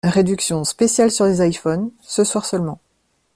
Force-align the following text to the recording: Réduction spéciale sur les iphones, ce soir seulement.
Réduction 0.03 0.63
spéciale 0.63 1.11
sur 1.11 1.25
les 1.25 1.47
iphones, 1.47 1.91
ce 2.01 2.23
soir 2.23 2.43
seulement. 2.47 2.79